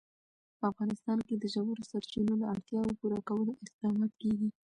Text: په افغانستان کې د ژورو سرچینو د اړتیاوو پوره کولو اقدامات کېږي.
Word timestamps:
په 0.57 0.63
افغانستان 0.71 1.19
کې 1.27 1.35
د 1.37 1.43
ژورو 1.53 1.87
سرچینو 1.91 2.33
د 2.37 2.43
اړتیاوو 2.53 2.97
پوره 2.99 3.19
کولو 3.27 3.51
اقدامات 3.65 4.11
کېږي. 4.21 4.49